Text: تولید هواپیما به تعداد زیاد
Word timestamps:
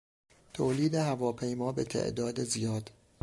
تولید 0.53 0.95
هواپیما 0.95 1.71
به 1.71 1.83
تعداد 1.83 2.43
زیاد 2.43 2.89